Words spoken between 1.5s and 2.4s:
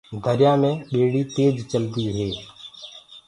چلدو هي۔